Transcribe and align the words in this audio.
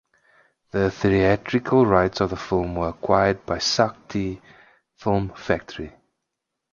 The 0.71 0.89
theatrical 0.89 1.85
rights 1.85 2.21
of 2.21 2.31
the 2.31 2.35
film 2.35 2.73
were 2.75 2.89
acquired 2.89 3.45
by 3.45 3.59
Sakthi 3.59 4.41
Film 4.97 5.29
Factory. 5.35 5.93